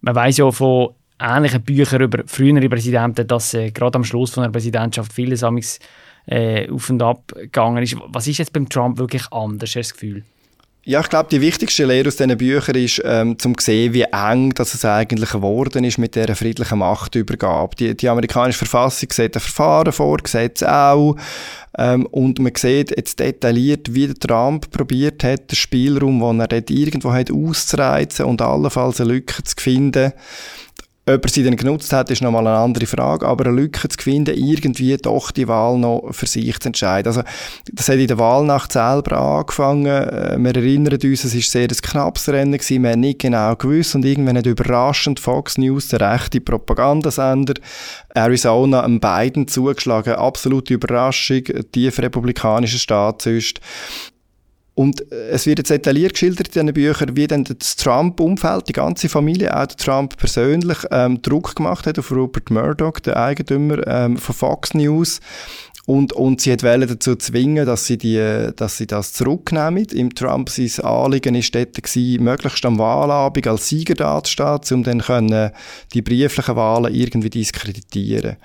Man 0.00 0.14
weiß 0.14 0.38
ja 0.38 0.50
von 0.50 0.94
ähnlichen 1.20 1.62
Büchern 1.62 2.02
über 2.02 2.22
frühere 2.26 2.68
Präsidenten, 2.68 3.26
dass 3.26 3.54
äh, 3.54 3.70
gerade 3.70 3.96
am 3.96 4.04
Schluss 4.04 4.30
von 4.30 4.44
der 4.44 4.50
Präsidentschaft 4.50 5.12
vieles 5.12 5.42
amigs, 5.42 5.78
äh, 6.26 6.70
auf 6.70 6.90
und 6.90 7.02
ab 7.02 7.32
gegangen 7.34 7.82
ist. 7.82 7.96
Was 8.08 8.26
ist 8.26 8.38
jetzt 8.38 8.52
beim 8.52 8.68
Trump 8.68 8.98
wirklich 8.98 9.32
anders, 9.32 9.70
hast 9.70 9.74
du 9.74 9.80
das 9.80 9.92
Gefühl? 9.94 10.24
Ja, 10.84 11.00
ich 11.00 11.10
glaube, 11.10 11.28
die 11.30 11.42
wichtigste 11.42 11.84
Lehre 11.84 12.08
aus 12.08 12.16
diesen 12.16 12.38
Büchern 12.38 12.76
ist, 12.76 13.02
ähm, 13.04 13.38
zum 13.38 13.54
sehen, 13.60 13.92
wie 13.92 14.04
eng 14.04 14.54
das 14.54 14.72
es 14.72 14.86
eigentlich 14.86 15.32
geworden 15.32 15.84
ist 15.84 15.98
mit 15.98 16.14
dieser 16.14 16.34
friedlichen 16.34 16.78
Machtübergabe. 16.78 17.76
Die, 17.76 17.94
die 17.94 18.08
amerikanische 18.08 18.56
Verfassung 18.58 19.10
sieht 19.12 19.36
ein 19.36 19.40
Verfahren 19.40 19.92
vor, 19.92 20.16
Gesetze 20.16 20.72
auch. 20.72 21.16
Ähm, 21.76 22.06
und 22.06 22.38
man 22.38 22.54
sieht 22.54 22.96
jetzt 22.96 23.20
detailliert, 23.20 23.92
wie 23.92 24.06
der 24.06 24.16
Trump 24.16 24.70
probiert 24.70 25.24
hat, 25.24 25.50
den 25.50 25.56
Spielraum, 25.56 26.20
den 26.20 26.40
er 26.40 26.48
dort 26.48 26.70
irgendwo 26.70 27.12
hat, 27.12 27.30
auszureizen 27.30 28.24
und 28.24 28.40
allenfalls 28.40 28.98
eine 28.98 29.12
Lücke 29.12 29.42
zu 29.42 29.56
finden 29.58 30.14
ob 31.08 31.24
er 31.24 31.30
sie 31.30 31.42
dann 31.42 31.56
genutzt 31.56 31.92
hat, 31.92 32.10
ist 32.10 32.22
nochmal 32.22 32.46
eine 32.46 32.56
andere 32.56 32.86
Frage, 32.86 33.26
aber 33.26 33.46
eine 33.46 33.54
Lücke 33.54 33.88
zu 33.88 33.96
finden, 34.02 34.36
irgendwie 34.36 34.96
doch 34.96 35.30
die 35.30 35.48
Wahl 35.48 35.78
noch 35.78 36.12
für 36.12 36.26
sich 36.26 36.58
zu 36.60 36.68
entscheiden. 36.68 37.08
Also, 37.08 37.22
das 37.72 37.88
hat 37.88 37.96
in 37.96 38.06
der 38.06 38.18
Wahlnacht 38.18 38.72
selber 38.72 39.18
angefangen. 39.18 39.86
Äh, 39.86 40.36
wir 40.38 40.56
erinnern 40.56 40.98
uns, 41.02 41.24
es 41.24 41.34
war 41.34 41.40
sehr 41.40 41.68
ein 41.68 41.68
knappes 41.68 42.28
Rennen 42.28 42.52
gewesen. 42.52 42.82
Wir 42.82 42.90
haben 42.92 43.00
nicht 43.00 43.20
genau 43.20 43.56
gewusst 43.56 43.94
und 43.94 44.04
irgendwann 44.04 44.38
hat 44.38 44.46
überraschend 44.46 45.20
Fox 45.20 45.58
News, 45.58 45.88
der 45.88 46.00
rechte 46.00 46.40
Propagandasender, 46.40 47.54
Arizona 48.14 48.82
einem 48.82 49.00
Biden 49.00 49.48
zugeschlagen. 49.48 50.14
Absolute 50.14 50.74
Überraschung, 50.74 51.42
tief 51.72 51.98
republikanischer 51.98 52.78
Staat 52.78 53.22
sonst. 53.22 53.60
Und 54.78 55.10
äh, 55.10 55.30
es 55.30 55.44
wird 55.44 55.58
jetzt 55.58 55.70
detailliert 55.70 56.12
geschildert 56.12 56.54
in 56.54 56.68
diesen 56.68 56.72
Büchern, 56.72 57.16
wie 57.16 57.26
dann 57.26 57.42
das 57.42 57.74
Trump-Umfeld, 57.74 58.68
die 58.68 58.74
ganze 58.74 59.08
Familie, 59.08 59.52
auch 59.52 59.66
der 59.66 59.76
Trump 59.76 60.16
persönlich, 60.16 60.78
ähm, 60.92 61.20
Druck 61.20 61.56
gemacht 61.56 61.84
hat 61.84 61.98
auf 61.98 62.12
Rupert 62.12 62.52
Murdoch, 62.52 63.00
den 63.00 63.14
Eigentümer 63.14 63.84
ähm, 63.88 64.16
von 64.18 64.36
Fox 64.36 64.74
News. 64.74 65.18
Und, 65.84 66.12
und 66.12 66.40
sie 66.40 66.52
hat 66.52 66.62
dazu 66.62 67.16
zwingen, 67.16 67.66
dass 67.66 67.86
sie, 67.86 67.98
die, 67.98 68.50
dass 68.54 68.76
sie 68.76 68.86
das 68.86 69.14
zurücknehmen. 69.14 69.86
Im 69.86 70.14
Trump 70.14 70.48
sein 70.48 70.84
Anliegen 70.84 71.34
war 71.34 71.42
dort, 71.50 71.82
gewesen, 71.82 72.22
möglichst 72.22 72.64
am 72.64 72.78
Wahlabend 72.78 73.48
als 73.48 73.68
Sieger 73.68 73.94
dazustehen, 73.94 74.60
um 74.70 74.84
dann 74.84 75.00
können 75.00 75.50
die 75.92 76.02
brieflichen 76.02 76.54
Wahlen 76.54 76.94
irgendwie 76.94 77.30
diskreditieren. 77.30 78.36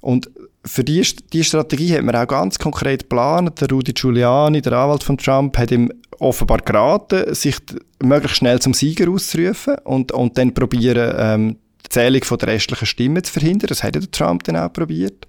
Und 0.00 0.28
für 0.68 0.84
die, 0.84 1.02
die 1.32 1.44
Strategie 1.44 1.94
hat 1.94 2.02
man 2.02 2.14
auch 2.14 2.26
ganz 2.26 2.58
konkret 2.58 3.02
geplant. 3.02 3.60
Der 3.60 3.68
Rudy 3.68 3.92
Giuliani, 3.92 4.60
der 4.60 4.74
Anwalt 4.74 5.02
von 5.02 5.18
Trump, 5.18 5.56
hat 5.56 5.70
ihm 5.70 5.90
offenbar 6.18 6.58
geraten, 6.58 7.34
sich 7.34 7.56
möglichst 8.02 8.38
schnell 8.38 8.60
zum 8.60 8.74
Sieger 8.74 9.10
auszurufen 9.10 9.76
und, 9.84 10.12
und 10.12 10.36
dann 10.36 10.54
probieren, 10.54 11.14
ähm, 11.16 11.56
die 11.86 11.88
Zählung 11.88 12.22
von 12.24 12.38
der 12.38 12.48
restlichen 12.48 12.86
Stimmen 12.86 13.24
zu 13.24 13.32
verhindern. 13.32 13.68
Das 13.68 13.82
hat 13.82 13.94
der 13.94 14.10
Trump 14.10 14.44
dann 14.44 14.56
auch 14.56 14.72
probiert. 14.72 15.26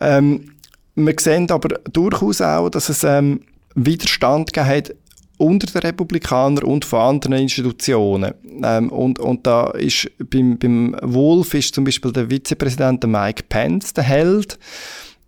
Ähm, 0.00 0.52
wir 0.94 1.14
sehen 1.18 1.50
aber 1.50 1.78
durchaus 1.92 2.40
auch, 2.40 2.70
dass 2.70 2.88
es 2.88 3.04
ähm, 3.04 3.42
Widerstand 3.74 4.52
gegeben 4.52 4.68
hat 4.68 4.94
unter 5.38 5.66
den 5.68 5.80
Republikanern 5.80 6.64
und 6.64 6.84
von 6.84 7.00
anderen 7.00 7.38
Institutionen. 7.38 8.34
Ähm, 8.62 8.90
und, 8.90 9.18
und 9.18 9.46
da 9.46 9.70
ist 9.70 10.10
beim, 10.18 10.58
beim 10.58 10.96
Wolf 11.02 11.54
ist 11.54 11.74
zum 11.74 11.84
Beispiel 11.84 12.12
der 12.12 12.28
Vizepräsident 12.28 13.06
Mike 13.06 13.44
Pence 13.48 13.94
der 13.94 14.04
Held. 14.04 14.58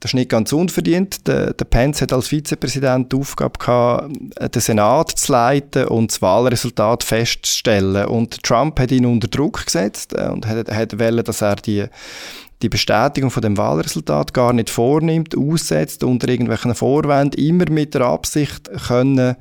Das 0.01 0.11
ist 0.11 0.15
nicht 0.15 0.31
ganz 0.31 0.53
unverdient. 0.53 1.27
Der, 1.29 1.53
der 1.53 1.65
Pence 1.65 2.03
hat 2.03 2.13
als 2.13 2.29
Vizepräsident 2.29 3.13
die 3.13 3.17
Aufgabe 3.17 3.59
gehabt, 3.59 4.11
den 4.55 4.61
Senat 4.61 5.11
zu 5.11 5.33
leiten 5.33 5.85
und 5.87 6.11
das 6.11 6.23
Wahlresultat 6.23 7.05
festzustellen. 7.05 8.07
Und 8.07 8.43
Trump 8.43 8.81
hat 8.81 8.93
ihn 8.93 9.07
unter 9.07 9.29
Druck 9.29 9.65
gesetzt 9.67 10.15
äh, 10.15 10.29
und 10.29 10.47
hat, 10.47 10.71
hat 10.71 10.99
wollen, 10.99 11.25
dass 11.25 11.43
er 11.43 11.57
die 11.57 11.87
die 12.63 12.69
Bestätigung 12.69 13.31
von 13.31 13.41
dem 13.41 13.57
Wahlresultat 13.57 14.35
gar 14.35 14.53
nicht 14.53 14.69
vornimmt, 14.69 15.35
aussetzt 15.35 16.05
unter 16.05 16.29
irgendwelchen 16.29 16.75
Vorwänden, 16.75 17.43
immer 17.43 17.71
mit 17.71 17.95
der 17.95 18.03
Absicht 18.03 18.71
können 18.87 19.37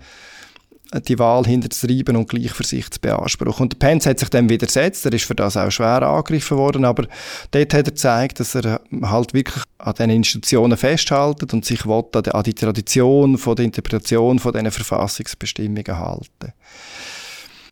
die 1.08 1.20
Wahl 1.20 1.46
hinterzutreiben 1.46 2.16
und 2.16 2.30
gleich 2.30 2.52
für 2.52 2.64
sich 2.64 2.90
zu 2.90 3.00
beanspruchen. 3.00 3.64
Und 3.64 3.80
Pence 3.80 4.08
hat 4.08 4.20
sich 4.20 4.30
dem 4.30 4.50
widersetzt, 4.50 5.06
er 5.06 5.14
ist 5.14 5.26
für 5.26 5.36
das 5.36 5.56
auch 5.56 5.70
schwer 5.70 6.02
angegriffen 6.02 6.58
worden, 6.58 6.86
aber 6.86 7.08
dort 7.52 7.74
hat 7.74 7.88
er 7.88 7.92
gezeigt, 7.92 8.40
dass 8.40 8.56
er 8.56 8.82
halt 9.04 9.34
wirklich 9.34 9.64
an 9.78 9.94
diesen 9.94 10.10
Institutionen 10.10 10.78
festhält 10.78 11.54
und 11.54 11.66
sich 11.66 11.86
an 11.86 12.44
die 12.44 12.54
Tradition 12.54 13.38
von 13.38 13.56
der 13.56 13.66
Interpretation 13.66 14.40
von 14.40 14.54
diesen 14.54 14.72
Verfassungsbestimmungen 14.72 16.00
halten. 16.00 16.54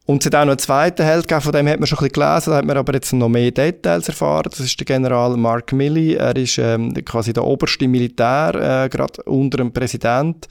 Und 0.07 0.23
es 0.23 0.27
hat 0.27 0.35
auch 0.35 0.45
noch 0.45 0.51
einen 0.51 0.59
zweiten 0.59 1.03
Held 1.03 1.27
gegeben, 1.27 1.41
von 1.41 1.51
dem 1.51 1.67
hat 1.67 1.79
man 1.81 1.87
schon 1.87 1.99
ein 1.99 2.07
bisschen 2.07 2.23
gelesen, 2.23 2.51
da 2.51 2.57
hat 2.57 2.65
man 2.65 2.77
aber 2.77 2.93
jetzt 2.93 3.11
noch 3.11 3.27
mehr 3.27 3.51
Details 3.51 4.07
erfahren. 4.07 4.49
Das 4.49 4.61
ist 4.61 4.79
der 4.79 4.85
General 4.85 5.35
Mark 5.35 5.73
Milley. 5.73 6.13
Er 6.13 6.33
ist 6.37 6.57
ähm, 6.59 6.93
quasi 7.03 7.33
der 7.33 7.43
oberste 7.43 7.89
Militär, 7.89 8.85
äh, 8.85 8.89
gerade 8.89 9.21
unter 9.23 9.57
dem 9.57 9.73
Präsident. 9.73 10.47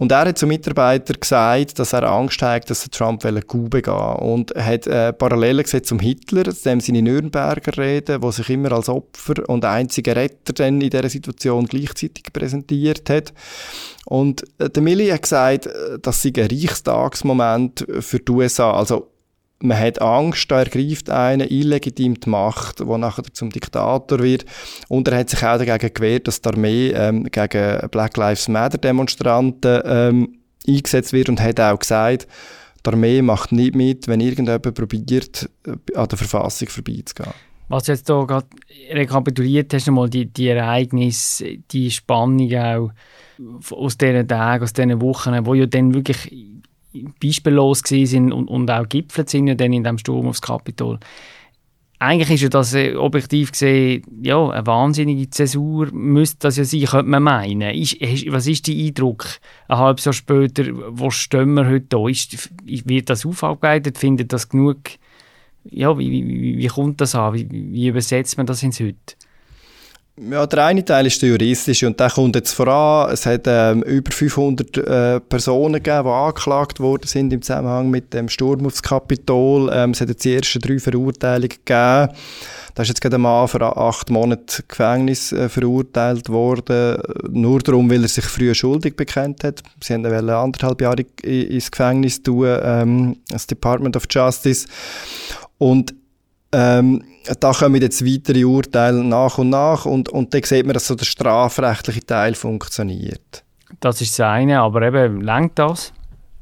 Und 0.00 0.12
er 0.12 0.24
hat 0.24 0.38
zu 0.38 0.46
Mitarbeitern 0.46 1.18
gesagt, 1.20 1.78
dass 1.78 1.92
er 1.92 2.04
Angst 2.04 2.40
hat, 2.40 2.70
dass 2.70 2.88
Trump 2.88 3.22
Coup 3.46 3.68
begehen 3.68 3.92
Und 3.92 4.50
er 4.52 4.64
hat 4.64 4.86
äh, 4.86 5.12
Parallelen 5.12 5.62
gesehen 5.62 5.84
zum 5.84 5.98
Hitler, 5.98 6.44
dem 6.44 6.80
seine 6.80 7.02
Nürnberger 7.02 7.76
Rede, 7.76 8.22
wo 8.22 8.30
sich 8.30 8.48
immer 8.48 8.72
als 8.72 8.88
Opfer 8.88 9.46
und 9.46 9.62
einziger 9.66 10.16
Retter 10.16 10.54
dann 10.54 10.80
in 10.80 10.88
dieser 10.88 11.10
Situation 11.10 11.66
gleichzeitig 11.66 12.32
präsentiert 12.32 13.10
hat. 13.10 13.34
Und 14.06 14.42
äh, 14.56 14.70
der 14.70 14.82
Milli 14.82 15.08
hat 15.08 15.20
gesagt, 15.20 15.66
äh, 15.66 15.98
das 16.00 16.22
sei 16.22 16.32
ein 16.34 16.48
Reichstagsmoment 16.50 17.86
für 18.00 18.20
die 18.20 18.32
USA. 18.32 18.72
Also 18.72 19.10
man 19.62 19.78
hat 19.78 20.00
Angst, 20.00 20.50
da 20.50 20.60
ergreift 20.60 21.10
einen 21.10 21.48
illegitim 21.48 22.18
die 22.18 22.30
Macht, 22.30 22.80
der 22.80 22.98
nachher 22.98 23.24
zum 23.32 23.50
Diktator 23.50 24.18
wird. 24.18 24.44
Und 24.88 25.06
er 25.08 25.18
hat 25.18 25.30
sich 25.30 25.44
auch 25.44 25.58
dagegen 25.58 25.92
gewehrt, 25.92 26.28
dass 26.28 26.40
die 26.40 26.48
Armee 26.48 26.90
ähm, 26.90 27.24
gegen 27.24 27.88
Black 27.90 28.16
Lives 28.16 28.48
Matter 28.48 28.78
Demonstranten 28.78 29.82
ähm, 29.84 30.38
eingesetzt 30.66 31.12
wird 31.12 31.28
und 31.28 31.40
hat 31.40 31.60
auch 31.60 31.78
gesagt, 31.78 32.26
die 32.84 32.90
Armee 32.90 33.20
macht 33.22 33.52
nicht 33.52 33.74
mit, 33.74 34.08
wenn 34.08 34.20
irgendjemand 34.20 34.74
probiert, 34.74 35.50
äh, 35.66 35.72
an 35.94 36.08
der 36.08 36.18
Verfassung 36.18 36.68
vorbeizugehen. 36.68 37.34
Was 37.68 37.86
jetzt 37.86 38.08
hier 38.08 38.26
gerade 38.26 38.46
rekapituliert 38.90 39.72
hast, 39.74 39.90
mal 39.90 40.10
die, 40.10 40.26
die 40.26 40.48
Ereignisse, 40.48 41.58
die 41.70 41.90
Spannung 41.90 42.52
auch 42.54 42.90
aus 43.70 43.96
diesen 43.96 44.26
Tagen, 44.26 44.64
aus 44.64 44.72
diesen 44.72 45.00
Wochen, 45.00 45.46
wo 45.46 45.54
ja 45.54 45.66
dann 45.66 45.94
wirklich 45.94 46.32
beispiellos 47.22 47.82
sind 47.86 48.32
und, 48.32 48.48
und 48.48 48.70
auch 48.70 48.88
gipfelt 48.88 49.30
sind 49.30 49.46
ja 49.46 49.54
dann 49.54 49.72
in 49.72 49.84
dem 49.84 49.98
Sturm 49.98 50.26
aufs 50.26 50.42
Kapitol. 50.42 50.98
Eigentlich 52.02 52.30
ist 52.30 52.40
ja 52.40 52.48
das 52.48 52.72
äh, 52.72 52.94
objektiv 52.94 53.52
gesehen 53.52 54.02
ja, 54.22 54.48
eine 54.48 54.66
wahnsinnige 54.66 55.28
Zäsur, 55.28 55.92
müsste 55.92 56.38
das 56.38 56.56
ja 56.56 56.64
sein, 56.64 56.84
könnte 56.84 57.10
man 57.10 57.22
meinen. 57.22 57.74
Ist, 57.74 58.00
was 58.32 58.46
ist 58.46 58.66
der 58.68 58.74
Eindruck 58.74 59.26
ein 59.68 59.76
halbes 59.76 60.06
Jahr 60.06 60.14
später, 60.14 60.64
wo 60.88 61.10
stehen 61.10 61.52
wir 61.52 61.68
heute 61.68 61.86
da? 61.90 62.08
Ist, 62.08 62.50
wird 62.64 63.10
das 63.10 63.26
aufgearbeitet? 63.26 63.98
Findet 63.98 64.32
das 64.32 64.48
genug? 64.48 64.78
Ja, 65.64 65.98
wie, 65.98 66.10
wie, 66.10 66.56
wie 66.56 66.66
kommt 66.68 67.02
das 67.02 67.14
an? 67.14 67.34
Wie, 67.34 67.46
wie 67.50 67.88
übersetzt 67.88 68.38
man 68.38 68.46
das 68.46 68.62
ins 68.62 68.80
Heute? 68.80 68.96
Ja, 70.16 70.46
der 70.46 70.66
eine 70.66 70.84
Teil 70.84 71.06
ist 71.06 71.22
der 71.22 71.30
juristische 71.30 71.86
und 71.86 71.98
der 71.98 72.10
kommt 72.10 72.36
jetzt 72.36 72.52
voran. 72.52 73.10
Es 73.10 73.24
hat 73.24 73.44
ähm, 73.46 73.82
über 73.82 74.10
500 74.10 74.76
äh, 74.76 75.20
Personen 75.20 75.74
gegeben, 75.74 76.04
die 76.04 76.10
angeklagt 76.10 76.78
worden 76.78 77.06
sind 77.06 77.32
im 77.32 77.40
Zusammenhang 77.40 77.88
mit 77.88 78.12
dem 78.12 78.28
Sturm 78.28 78.66
aufs 78.66 78.82
Kapitol. 78.82 79.70
Ähm, 79.72 79.92
es 79.92 80.00
hat 80.00 80.08
jetzt 80.10 80.24
die 80.24 80.34
ersten 80.34 80.60
drei 80.60 80.78
Verurteilungen 80.78 81.48
gegeben. 81.48 82.12
Da 82.74 82.82
ist 82.82 82.88
jetzt 82.88 83.00
gerade 83.00 83.16
ein 83.16 83.22
Mann 83.22 83.48
für 83.48 83.60
acht 83.76 84.10
Monate 84.10 84.62
Gefängnis 84.68 85.32
äh, 85.32 85.48
verurteilt 85.48 86.28
worden, 86.28 87.00
nur 87.30 87.60
darum, 87.60 87.90
weil 87.90 88.02
er 88.02 88.08
sich 88.08 88.24
früher 88.24 88.54
schuldig 88.54 88.96
bekennt 88.96 89.42
hat. 89.42 89.62
Sie 89.82 89.94
haben 89.94 90.04
ihn 90.04 90.30
anderthalb 90.30 90.80
Jahre 90.82 91.02
ins 91.22 91.70
Gefängnis 91.70 92.22
tun, 92.22 92.58
ähm, 92.62 93.16
das 93.28 93.46
Department 93.46 93.96
of 93.96 94.04
Justice. 94.10 94.66
Und 95.56 95.94
ähm, 96.52 97.02
da 97.38 97.52
kommen 97.52 97.80
jetzt 97.80 98.04
weitere 98.04 98.44
Urteile 98.44 99.04
nach 99.04 99.38
und 99.38 99.50
nach 99.50 99.86
und, 99.86 100.08
und 100.08 100.34
dann 100.34 100.42
sieht 100.42 100.66
man, 100.66 100.74
dass 100.74 100.86
so 100.86 100.94
der 100.94 101.04
strafrechtliche 101.04 102.04
Teil 102.04 102.34
funktioniert. 102.34 103.44
Das 103.78 104.00
ist 104.00 104.18
das 104.18 104.26
eine, 104.26 104.60
aber 104.60 104.82
eben, 104.82 105.20
lenkt 105.20 105.58
das? 105.58 105.92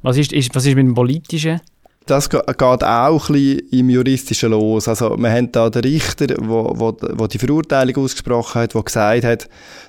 Was 0.02 0.16
ist, 0.16 0.32
ist, 0.32 0.54
was 0.54 0.64
ist 0.64 0.74
mit 0.74 0.86
dem 0.86 0.94
Politischen? 0.94 1.60
Das 2.06 2.30
geht 2.30 2.40
auch 2.42 3.28
ein 3.28 3.34
bisschen 3.34 3.58
im 3.70 3.90
Juristischen 3.90 4.50
los. 4.52 4.88
Also 4.88 5.14
wir 5.18 5.30
haben 5.30 5.52
da 5.52 5.68
den 5.68 5.82
Richter, 5.82 6.26
der 6.26 6.38
wo, 6.40 6.72
wo, 6.74 6.96
wo 7.12 7.26
die 7.26 7.38
Verurteilung 7.38 8.04
ausgesprochen 8.04 8.62
hat, 8.62 8.74
der 8.74 8.82
gesagt 8.82 9.24
hat, 9.24 9.48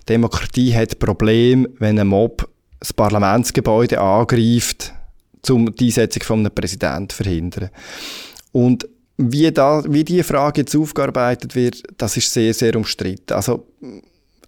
Demokratie 0.09 0.75
hat 0.75 0.99
Problem, 0.99 1.65
wenn 1.79 1.97
ein 1.97 2.07
Mob 2.07 2.49
das 2.81 2.91
Parlamentsgebäude 2.91 4.01
angreift, 4.01 4.93
um 5.49 5.73
die 5.73 5.85
Einsetzung 5.85 6.23
von 6.23 6.39
einem 6.39 6.53
Präsidenten 6.53 7.09
zu 7.09 7.23
verhindern. 7.23 7.69
Und 8.51 8.85
wie, 9.19 9.51
da, 9.51 9.83
wie 9.85 10.05
die 10.05 10.23
Frage 10.23 10.61
jetzt 10.61 10.75
aufgearbeitet 10.75 11.53
wird, 11.53 11.83
das 11.97 12.15
ist 12.15 12.31
sehr, 12.31 12.53
sehr 12.53 12.75
umstritten. 12.75 13.33
Also, 13.33 13.65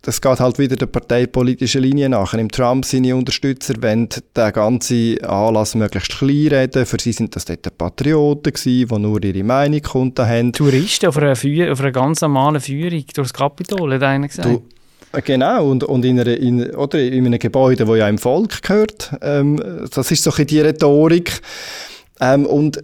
das 0.02 0.20
geht 0.20 0.40
halt 0.40 0.58
wieder 0.58 0.78
der 0.78 0.88
parteipolitischen 0.88 1.84
Linie 1.84 2.10
nach. 2.10 2.34
Im 2.34 2.50
Trump 2.50 2.86
seine 2.86 3.16
Unterstützer 3.16 3.76
wollen 3.84 4.10
den 4.10 4.54
ganzen 4.54 5.24
Anlass 5.24 5.76
möglichst 5.76 6.18
klein 6.18 6.48
reden. 6.48 6.86
Für 6.88 7.00
sie 7.00 7.12
sind 7.12 7.36
das 7.36 7.46
dort 7.46 7.78
Patrioten 7.78 8.52
gewesen, 8.52 8.88
die 8.88 9.00
nur 9.00 9.24
ihre 9.24 9.44
Meinung 9.44 9.82
konnten 9.82 10.26
haben. 10.26 10.54
Touristen 10.54 11.08
auf 11.08 11.18
einer, 11.18 11.36
Führ 11.36 11.72
auf 11.72 11.82
einer 11.82 11.92
ganz 11.92 12.22
normalen 12.22 12.62
Führung 12.62 13.04
durchs 13.14 13.34
Kapitol, 13.34 13.94
hat 13.94 14.04
einer 14.04 14.28
gesagt. 14.28 14.48
Du, 14.48 14.64
Genau, 15.26 15.70
und, 15.70 15.84
und 15.84 16.06
in, 16.06 16.22
einer, 16.22 16.38
in, 16.38 16.74
oder 16.74 16.98
in 16.98 17.26
einem 17.26 17.38
Gebäude, 17.38 17.84
das 17.84 17.98
ja 17.98 18.08
im 18.08 18.18
Volk 18.18 18.62
gehört. 18.62 19.14
Ähm, 19.22 19.62
das 19.94 20.10
ist 20.10 20.24
so 20.24 20.32
ein 20.32 20.48
die 20.48 20.62
Rhetorik. 20.62 21.42
Ähm, 22.24 22.46
und 22.46 22.78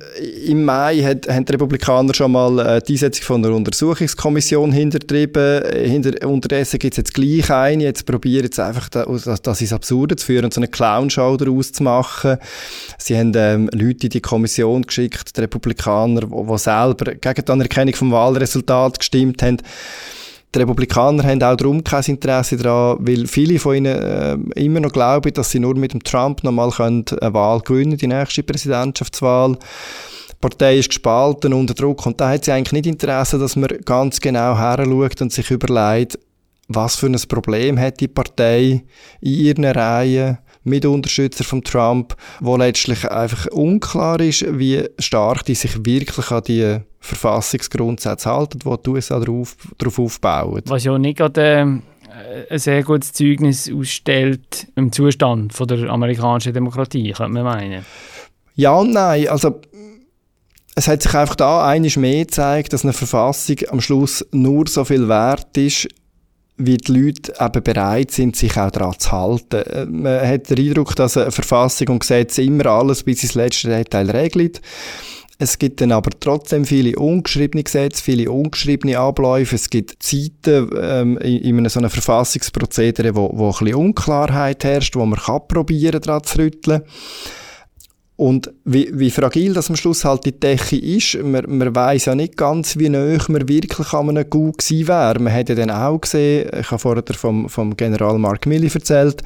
im 0.47 0.65
Mai 0.65 0.97
hat, 1.03 1.27
haben 1.27 1.45
die 1.45 1.51
Republikaner 1.51 2.11
schon 2.15 2.31
mal 2.31 2.57
äh, 2.57 2.81
die 2.81 2.93
Einsetzung 2.93 3.23
von 3.23 3.45
einer 3.45 3.55
Untersuchungskommission 3.55 4.71
hintertrieben. 4.71 5.63
Hinter, 5.71 6.27
unterdessen 6.27 6.79
gibt 6.79 6.93
es 6.93 6.97
jetzt 6.97 7.13
gleich 7.13 7.51
eine. 7.51 7.83
Jetzt 7.83 8.07
probieren 8.07 8.45
jetzt 8.45 8.59
einfach 8.59 8.89
das, 8.89 9.41
das 9.41 9.61
ins 9.61 9.73
Absurde 9.73 10.15
zu 10.15 10.25
führen 10.25 10.49
so 10.49 10.59
eine 10.59 10.67
Clownshow 10.67 11.37
daraus 11.37 11.71
zu 11.71 11.83
machen. 11.83 12.37
Sie 12.97 13.15
haben 13.15 13.31
ähm, 13.35 13.69
Leute 13.73 14.07
in 14.07 14.09
die 14.09 14.21
Kommission 14.21 14.81
geschickt, 14.81 15.37
die 15.37 15.41
Republikaner, 15.41 16.21
die 16.21 16.57
selber 16.57 17.13
gegen 17.13 17.45
die 17.45 17.51
Anerkennung 17.51 17.93
vom 17.93 18.11
Wahlresultat 18.11 18.97
gestimmt 18.97 19.43
haben. 19.43 19.57
Die 20.55 20.59
Republikaner 20.59 21.23
haben 21.23 21.43
auch 21.43 21.57
darum 21.57 21.83
kein 21.83 22.03
Interesse 22.03 22.57
daran, 22.57 22.97
weil 23.01 23.27
viele 23.27 23.59
von 23.59 23.75
ihnen 23.75 24.53
äh, 24.55 24.61
immer 24.63 24.79
noch 24.79 24.93
glauben, 24.93 25.33
dass 25.33 25.51
sie 25.51 25.59
nur 25.59 25.75
mit 25.75 25.93
dem 25.93 26.03
Trump 26.03 26.43
nochmal 26.43 26.71
eine 26.79 27.03
Wahl 27.33 27.59
gewinnen 27.61 27.97
die 27.97 28.07
nächste 28.07 28.43
Präsidentschaftswahl. 28.43 29.57
Die 30.31 30.35
Partei 30.39 30.77
ist 30.77 30.89
gespalten, 30.89 31.53
unter 31.53 31.73
Druck 31.73 32.05
und 32.05 32.21
da 32.21 32.29
hat 32.29 32.45
sie 32.45 32.53
eigentlich 32.53 32.73
nicht 32.73 32.85
Interesse, 32.85 33.37
dass 33.37 33.55
man 33.55 33.69
ganz 33.83 34.21
genau 34.21 34.57
heranschaut 34.57 35.21
und 35.21 35.33
sich 35.33 35.51
überlegt, 35.51 36.17
was 36.69 36.95
für 36.95 37.07
ein 37.07 37.19
Problem 37.27 37.77
hat 37.77 37.99
die 37.99 38.07
Partei 38.07 38.83
in 39.21 39.31
ihren 39.33 39.65
Reihen 39.65 40.37
mit 40.67 40.85
Unterstützern 40.85 41.45
von 41.45 41.63
Trump, 41.63 42.15
wo 42.39 42.57
letztlich 42.57 43.09
einfach 43.09 43.47
unklar 43.47 44.19
ist, 44.19 44.45
wie 44.59 44.87
stark 44.99 45.45
die 45.45 45.55
sich 45.55 45.85
wirklich 45.85 46.31
an 46.31 46.43
die 46.47 46.79
Verfassungsgrundsätze 46.99 48.29
halten, 48.29 48.59
die 48.59 48.75
die 48.85 48.89
USA 48.89 49.19
darauf, 49.19 49.55
darauf 49.77 49.97
aufbauen. 49.97 50.61
Was 50.65 50.83
ja 50.83 50.97
nicht 50.97 51.17
gerade 51.17 51.81
äh, 52.09 52.53
ein 52.53 52.59
sehr 52.59 52.83
gutes 52.83 53.13
Zeugnis 53.13 53.71
ausstellt 53.71 54.67
im 54.75 54.91
Zustand 54.91 55.53
von 55.53 55.67
der 55.67 55.89
amerikanischen 55.89 56.53
Demokratie, 56.53 57.11
könnte 57.11 57.33
man 57.33 57.43
meinen. 57.43 57.85
Ja 58.55 58.75
und 58.75 58.91
nein. 58.91 59.29
Also, 59.29 59.61
es 60.75 60.87
hat 60.87 61.01
sich 61.01 61.13
einfach 61.15 61.35
da 61.35 61.65
einiges 61.65 61.95
mehr 61.95 62.25
gezeigt, 62.25 62.73
dass 62.73 62.83
eine 62.83 62.93
Verfassung 62.93 63.57
am 63.69 63.79
Schluss 63.79 64.25
nur 64.31 64.67
so 64.67 64.83
viel 64.83 65.07
wert 65.07 65.57
ist, 65.57 65.87
wie 66.57 66.77
die 66.77 66.91
Leute 66.91 67.33
eben 67.39 67.63
bereit 67.63 68.11
sind, 68.11 68.35
sich 68.35 68.57
auch 68.57 68.71
daran 68.71 68.97
zu 68.97 69.11
halten. 69.11 69.61
Äh, 69.61 69.85
man 69.85 70.27
hat 70.27 70.49
den 70.49 70.67
Eindruck, 70.67 70.95
dass 70.95 71.17
eine 71.17 71.31
Verfassung 71.31 71.89
und 71.89 71.99
Gesetze 71.99 72.41
immer 72.41 72.65
alles 72.67 73.03
bis 73.03 73.23
ins 73.23 73.35
letzte 73.35 73.69
Detail 73.69 74.09
regeln. 74.09 74.51
Es 75.39 75.59
gibt 75.59 75.81
dann 75.81 75.91
aber 75.91 76.09
trotzdem 76.19 76.65
viele 76.65 76.97
ungeschriebene 76.97 77.63
Gesetze, 77.63 78.03
viele 78.03 78.31
ungeschriebene 78.31 78.97
Abläufe. 78.97 79.55
Es 79.55 79.69
gibt 79.69 80.01
Zeiten 80.01 80.71
ähm, 80.75 81.17
in, 81.19 81.59
in 81.59 81.69
so 81.69 81.79
einem 81.79 81.91
Verfassungsprozedere, 81.91 83.15
wo, 83.15 83.29
wo 83.33 83.49
ein 83.49 83.51
bisschen 83.51 83.75
Unklarheit 83.75 84.63
herrscht, 84.63 84.95
wo 84.95 85.05
man 85.05 85.19
kann 85.19 85.47
probieren 85.47 86.01
daran 86.01 86.23
zu 86.23 86.39
rütteln. 86.39 86.81
Und 88.17 88.51
wie, 88.65 88.89
wie 88.93 89.11
fragil 89.11 89.53
das 89.53 89.69
am 89.69 89.75
Schluss 89.75 90.03
halt 90.03 90.25
die 90.25 90.37
Decke 90.37 90.75
ist, 90.75 91.23
man, 91.23 91.45
man 91.47 91.75
weiß 91.75 92.05
ja 92.05 92.15
nicht 92.15 92.35
ganz, 92.35 92.75
wie 92.77 92.89
nahe 92.89 93.19
man 93.27 93.47
wirklich 93.47 93.93
an 93.93 94.09
einem 94.09 94.27
Gut 94.27 94.57
gewesen 94.57 94.87
wäre. 94.87 95.19
Man 95.19 95.31
hat 95.31 95.49
ja 95.49 95.55
dann 95.55 95.69
auch 95.69 96.01
gesehen, 96.01 96.49
ich 96.59 96.71
habe 96.71 96.79
vorher 96.79 97.03
vom, 97.13 97.47
vom 97.47 97.77
General 97.77 98.17
Mark 98.17 98.47
Milley 98.47 98.71
erzählt, 98.73 99.21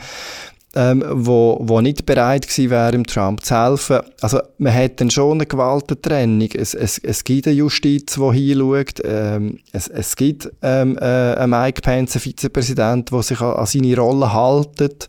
ähm, 0.76 1.06
wo, 1.10 1.58
wo 1.62 1.80
nicht 1.80 2.06
bereit 2.06 2.50
gewesen 2.50 2.70
wäre, 2.70 2.92
dem 2.92 3.06
Trump 3.08 3.46
zu 3.46 3.56
helfen. 3.56 4.00
Also 4.20 4.42
man 4.58 4.74
hat 4.74 5.00
dann 5.00 5.10
schon 5.10 5.38
eine 5.38 5.46
Gewaltentrennung. 5.46 6.50
Es, 6.54 6.74
es, 6.74 6.98
es 6.98 7.24
gibt 7.24 7.48
eine 7.48 7.56
Justiz, 7.56 8.16
die 8.16 8.34
hinschaut. 8.34 9.02
Ähm, 9.06 9.60
es, 9.72 9.88
es 9.88 10.18
gibt 10.18 10.50
ähm, 10.62 10.98
äh, 10.98 11.36
einen 11.36 11.52
Mike 11.52 11.82
Pence, 11.82 12.16
einen 12.16 12.24
Vizepräsident, 12.24 13.10
der 13.10 13.24
sich 13.24 13.40
an, 13.40 13.54
an 13.54 13.66
seine 13.66 13.96
Rolle 13.96 14.34
haltet 14.34 15.08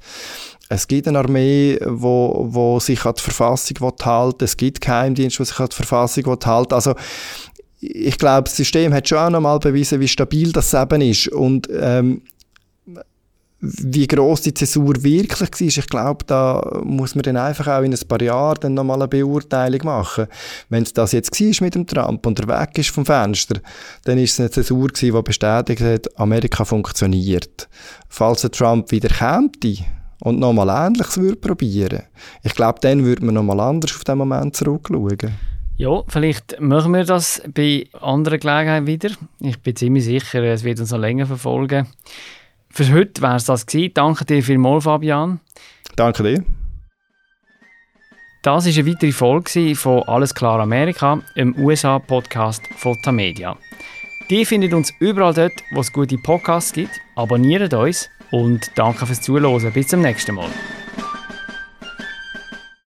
Es 0.73 0.89
gibt 0.89 1.07
eine 1.07 1.19
Armee, 1.19 1.79
wo, 1.85 2.47
wo 2.49 2.81
sich 2.81 3.05
an 3.05 3.15
die 3.15 3.23
Verfassung 3.23 3.77
halten 4.03 4.45
Es 4.45 4.57
gibt 4.57 4.81
Geheimdienste, 4.81 5.43
die 5.43 5.49
sich 5.49 5.61
an 5.61 5.69
die 5.71 5.77
Verfassung 5.77 6.39
halten 6.47 6.75
Also 6.75 6.95
ich 7.81 8.17
glaube, 8.17 8.45
das 8.45 8.57
System 8.57 8.95
hat 8.95 9.07
schon 9.07 9.19
auch 9.19 9.31
nochmal 9.31 9.59
bewiesen, 9.59 10.01
wie 10.01 10.09
stabil 10.09 10.51
das 10.51 10.73
eben 10.73 11.03
ist. 11.03 11.29
Und 11.29 11.69
ähm, 11.71 12.23
wie 13.61 14.07
groß 14.07 14.41
die 14.41 14.55
Zäsur 14.55 15.03
wirklich 15.05 15.41
war, 15.41 15.61
ich 15.61 15.87
glaube, 15.89 16.25
da 16.27 16.81
muss 16.83 17.15
man 17.15 17.23
dann 17.23 17.37
einfach 17.37 17.67
auch 17.69 17.83
in 17.83 17.93
ein 17.93 18.09
paar 18.09 18.23
Jahren 18.23 18.59
dann 18.61 18.75
nochmal 18.75 19.03
eine 19.03 19.09
Beurteilung 19.09 19.85
machen. 19.85 20.27
Wenn 20.71 20.85
es 20.85 20.95
das 20.95 21.13
jetzt 21.13 21.39
war 21.39 21.65
mit 21.65 21.75
dem 21.75 21.87
Trump 21.87 22.27
und 22.27 22.41
er 22.41 22.49
weg 22.49 22.79
ist 22.79 22.91
vom 22.91 23.05
Fenster, 23.05 23.61
dann 24.05 24.19
ist 24.19 24.33
es 24.33 24.41
eine 24.41 24.51
Zäsur 24.51 24.89
die 24.89 25.11
bestätigt 25.11 25.83
hat, 25.83 26.19
Amerika 26.19 26.65
funktioniert. 26.65 27.69
Falls 28.09 28.41
der 28.41 28.51
Trump 28.51 28.91
wieder 28.91 29.11
käme 29.11 29.51
und 30.23 30.39
nochmal 30.39 30.87
Ähnliches 30.87 31.19
würde 31.19 31.37
probieren, 31.37 32.03
ich 32.43 32.55
glaube, 32.55 32.79
dann 32.81 33.05
würde 33.05 33.25
man 33.25 33.35
nochmal 33.35 33.61
anders 33.61 33.95
auf 33.97 34.05
den 34.05 34.19
Moment 34.19 34.57
zurückschauen. 34.57 35.33
Ja, 35.77 36.03
vielleicht 36.07 36.61
machen 36.61 36.93
wir 36.93 37.05
das 37.05 37.43
bei 37.53 37.89
anderen 38.01 38.39
Gelegenheiten 38.39 38.87
wieder. 38.87 39.11
Ich 39.41 39.59
bin 39.61 39.75
ziemlich 39.75 40.05
sicher, 40.05 40.43
es 40.45 40.65
wird 40.65 40.79
uns 40.79 40.93
noch 40.93 40.99
länger 40.99 41.27
verfolgen. 41.27 41.89
Für 42.71 42.93
heute 42.93 43.21
wäre 43.21 43.37
es 43.37 43.47
das 43.47 43.67
gewesen. 43.67 43.93
Danke 43.95 44.25
dir 44.25 44.43
vielmals, 44.43 44.85
Fabian. 44.85 45.41
Danke 45.97 46.23
dir. 46.23 46.45
Das 48.43 48.67
war 48.67 48.73
eine 48.73 48.87
weitere 48.87 49.13
Folge 49.13 49.75
von 49.75 50.03
Alles 50.05 50.35
klar 50.35 50.61
Amerika, 50.61 51.21
im 51.35 51.57
USA-Podcast 51.59 52.63
von 52.77 52.97
Tamedia. 53.03 53.57
Die 54.31 54.45
findet 54.45 54.73
uns 54.73 54.93
überall 55.01 55.35
dort, 55.35 55.53
wo 55.73 55.81
es 55.81 55.93
gute 55.93 56.17
Podcasts 56.19 56.73
gibt. 56.73 56.91
Abonniert 57.17 57.73
uns 57.75 58.09
und 58.33 58.73
danke 58.75 59.07
fürs 59.07 59.21
Zuhören. 59.21 59.73
Bis 59.73 59.87
zum 59.87 60.01
nächsten 60.01 60.35
Mal. 60.35 60.49